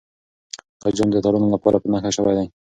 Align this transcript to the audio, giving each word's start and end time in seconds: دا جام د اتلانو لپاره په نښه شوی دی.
دا 0.81 0.87
جام 0.97 1.09
د 1.11 1.15
اتلانو 1.19 1.53
لپاره 1.55 1.77
په 1.81 1.87
نښه 1.93 2.11
شوی 2.17 2.33
دی. 2.37 2.47